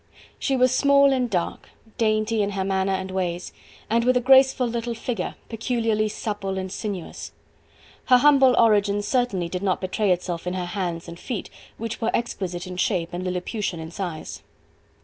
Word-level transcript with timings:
She 0.39 0.55
was 0.57 0.73
small 0.73 1.13
and 1.13 1.29
dark, 1.29 1.69
dainty 1.99 2.41
in 2.41 2.53
her 2.53 2.63
manner 2.63 2.91
and 2.93 3.11
ways, 3.11 3.53
and 3.87 4.03
with 4.03 4.17
a 4.17 4.19
graceful 4.19 4.65
little 4.65 4.95
figure, 4.95 5.35
peculiarly 5.47 6.07
supple 6.09 6.57
and 6.57 6.71
sinuous. 6.71 7.33
Her 8.05 8.17
humble 8.17 8.55
origin 8.57 9.03
certainly 9.03 9.47
did 9.47 9.61
not 9.61 9.79
betray 9.79 10.11
itself 10.11 10.47
in 10.47 10.55
her 10.55 10.65
hands 10.65 11.07
and 11.07 11.19
feet, 11.19 11.51
which 11.77 12.01
were 12.01 12.09
exquisite 12.15 12.65
in 12.65 12.77
shape 12.77 13.09
and 13.13 13.23
lilliputian 13.23 13.79
in 13.79 13.91
size. 13.91 14.41